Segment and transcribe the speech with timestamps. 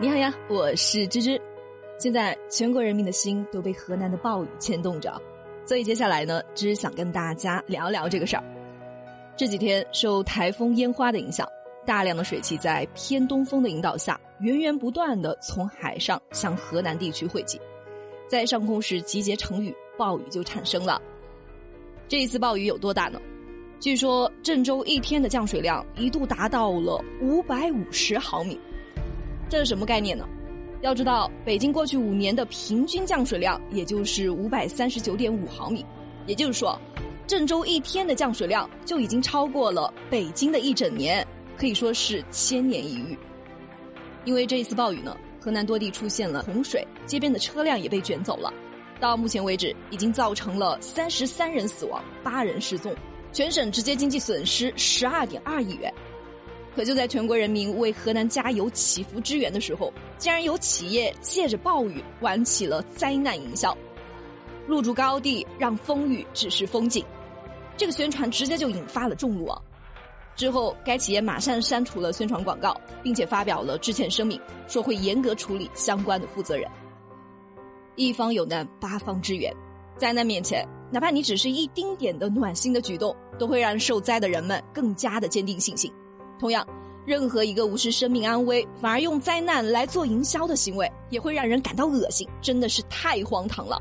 [0.00, 1.40] 你好呀，我是芝芝。
[1.98, 5.20] 现在全国人民的心都被河南的暴雨牵动着，
[5.64, 8.44] 所以接下来呢，芝芝想跟大家聊聊这个事儿。
[9.36, 11.48] 这几天受台风烟花的影响，
[11.84, 17.60] 大量的水汽在偏东风的引导下，源源不断的从海上向河南地区汇集，
[18.28, 21.02] 在上空时集结成雨，暴雨就产生了。
[22.06, 23.20] 这一次暴雨有多大呢？
[23.80, 28.60] 据说郑州一天的降水量一度达到了五百五十毫米。
[29.48, 30.28] 这是什么概念呢？
[30.82, 35.84] 要知道，北京过去五年的平均降水量也就是五百三十九点五毫米，
[36.26, 36.78] 也就是说，
[37.26, 41.26] 郑州一天的降水量就已经超过了北京的一整年，
[41.56, 43.18] 可以说是千年一遇。
[44.24, 48.52] 因为这一次暴雨呢，河南多地出现了洪水，街边的车辆也被卷走了。
[49.00, 52.94] 到目前为止，已经造成了三十三人死亡，八人失踪，
[53.32, 55.92] 全省直接经济损失十二点二亿元。
[56.74, 63.76] 可就在全国人民为河南加油祈福支援的时候，竟然有企业借着暴雨玩起了灾难营销，
[64.66, 67.04] 入驻高地让风雨只是风景，
[67.76, 69.60] 这个宣传直接就引发了众怒啊！
[70.36, 76.70] 之后，该企业马上删除了宣传广告，并且发表了致歉声明，说会严格处理相关的负责人。
[77.96, 79.52] 一方有难，八方支援，
[79.96, 85.92] 灾难面前，哪怕你只是一丁点的暖心的举动，都会让受灾的人们更加的坚定信心。
[86.38, 86.66] 同样，
[87.04, 93.80] 任何一个无视生命安危，反而用灾难来做营销的行为，也会让人感到恶心，真的是太荒唐了。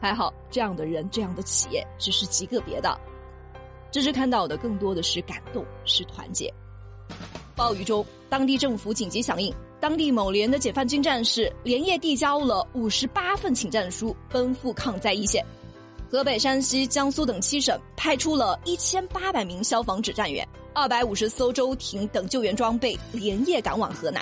[0.00, 2.98] 还好，这样的人、这样的企业只是极个别的。
[3.90, 6.52] 芝芝看到的更多的是感动，是团结。
[7.56, 15.44] 暴雨中，当地政府紧急响应，当地某连的解放军战士连夜递交了五十八份请战书，奔赴抗灾一线。
[16.10, 20.46] 河北、山西、江苏等七省派出了一千八百名消防指战员。
[20.74, 24.20] 二百五十艘舟艇等救援装备连夜赶往河南，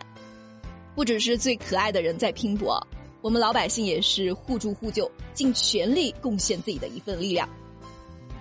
[0.95, 2.79] 不只是最可爱的人在拼搏，
[3.23, 7.49] 我们老百姓也是互助互救，尽全力贡献自己的一份力量。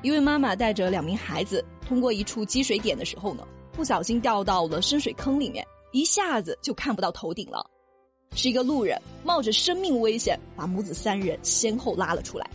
[0.01, 7.65] 一位妈妈带着两名孩子通过一处积水点的时候呢，不小心掉到了深水坑里面，一下子就看不到头顶了。
[8.35, 12.45] 是一个路人冒着生命危险把母子三人先后拉了出来。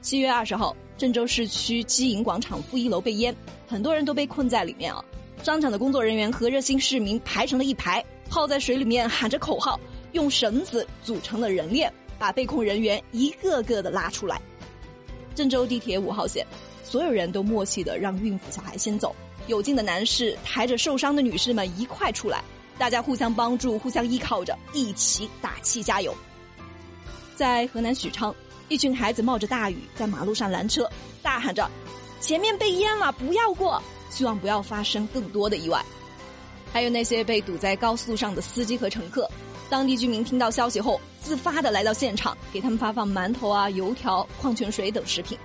[0.00, 3.34] 七月二十号，郑州市区基银广场负一楼被淹。
[3.72, 5.02] 很多人都被困在里面啊！
[5.42, 9.80] 商场的工作人员和热心市民排成了一排，泡在水里面喊着口号，
[10.12, 14.38] 用绳子组成了人链，把被困人员一个个的拉出来。
[15.34, 16.46] 郑州地铁五号线，
[16.84, 19.16] 所有人都默契的让孕妇小孩先走，
[19.46, 22.44] 有劲的男士抬着受伤的女士们一块出来，
[22.76, 26.14] 大家互相帮助，互相依靠着，一起打气加油。
[27.34, 28.34] 在河南许昌，
[28.68, 30.86] 一群孩子冒着大雨在马路上拦车，
[31.22, 31.66] 大喊着。
[32.22, 33.82] 前面被淹了，不要过！
[34.08, 35.84] 希望不要发生更多的意外。
[36.72, 39.28] 还有那些被堵在高速上的司机和乘客，
[39.68, 45.36] 当地居民听到消息后，自发的来到现场，给他们发放馒头啊、油条、矿泉水等食品。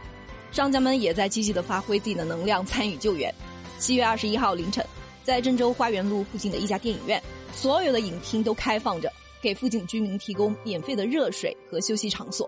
[0.51, 3.33] 商家们也在积极的发挥自己的能量，参与救援。
[3.79, 4.85] 七月二十一号凌晨，
[5.23, 7.19] 在郑州花园路附近的一家电影院，
[7.53, 9.11] 所有的影厅都开放着，
[9.41, 12.47] 给附近居民提供免费的热水和休息场所。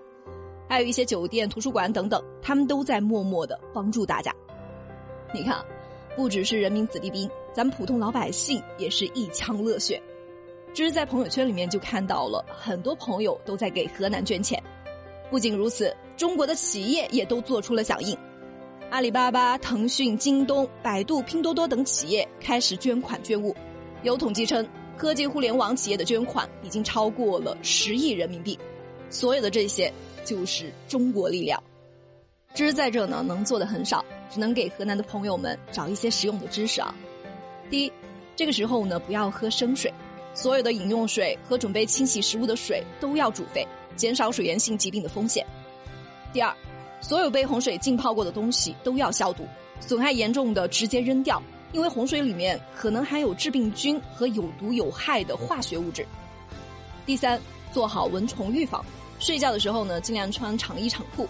[0.70, 4.32] 还有一些酒店、图书馆等等，他们都在默默的帮助大家。
[5.34, 5.66] 你看，
[6.16, 10.00] 不只是人民子弟兵，咱们普通老百姓也是一腔热血。
[10.72, 14.62] 只是在朋友圈里面就看到了很多朋友都在给河南捐钱。
[15.32, 18.16] 不仅如此，中国的企业也都做出了响应。
[18.92, 23.56] 阿里巴巴、腾讯、京东、百度、拼多多等企业开始捐款捐物。
[24.04, 28.58] 有统计称，科技互联网企业的捐款已经超过了十亿人民币。
[29.10, 29.92] 所有的这些。
[30.24, 31.62] 就是中国力量，
[32.54, 36.94] 知识在这呢，能做的很少，只能给河南的朋友们找一些实用的知识啊。
[37.70, 37.92] 第一，
[38.36, 39.94] 这个时候呢，不要喝生水，
[40.34, 45.46] 所有的饮用水和准备清洗食物的水都要煮沸，减少水源性疾病的风险。
[46.32, 46.56] 第二，
[47.02, 49.46] 所有被洪水浸泡过的东西都要消毒，
[49.80, 51.42] 损害严重的直接扔掉，
[51.72, 56.06] 因为洪水里面可能含有致病菌和有毒有害的化学物质。
[57.06, 57.40] 第三，
[57.72, 58.84] 做好蚊虫预防。
[59.20, 61.28] 睡觉的时候呢，尽量穿长衣长裤。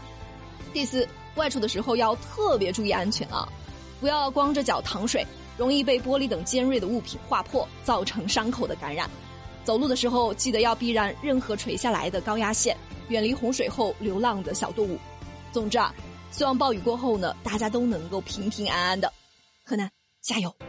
[0.72, 3.48] 第四，外出的时候要特别注意安全啊，
[4.00, 5.26] 不要光着脚淌水，
[5.58, 9.10] 容易被玻璃等尖锐的物品划破，造成伤口的感染。
[9.64, 12.78] 走路的时候记得要避让任何垂下来的高压线，
[13.08, 14.98] 远离洪水后流浪的小动物。
[15.52, 15.94] 总之啊，
[16.32, 19.12] 希望暴雨过后呢，大家都能够平平安安的。
[19.66, 19.90] 河南
[20.22, 20.69] 加油！